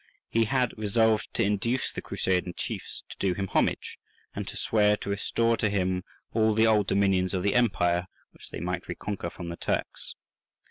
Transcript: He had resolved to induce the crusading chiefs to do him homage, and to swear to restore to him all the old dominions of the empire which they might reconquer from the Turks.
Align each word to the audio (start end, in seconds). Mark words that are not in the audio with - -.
He 0.29 0.45
had 0.45 0.73
resolved 0.79 1.31
to 1.35 1.43
induce 1.43 1.91
the 1.91 2.01
crusading 2.01 2.55
chiefs 2.57 3.03
to 3.07 3.15
do 3.19 3.35
him 3.35 3.45
homage, 3.49 3.99
and 4.33 4.47
to 4.47 4.57
swear 4.57 4.97
to 4.97 5.11
restore 5.11 5.57
to 5.57 5.69
him 5.69 6.03
all 6.33 6.55
the 6.55 6.65
old 6.65 6.87
dominions 6.87 7.35
of 7.35 7.43
the 7.43 7.53
empire 7.53 8.07
which 8.31 8.49
they 8.49 8.61
might 8.61 8.87
reconquer 8.87 9.29
from 9.29 9.49
the 9.49 9.57
Turks. 9.57 10.15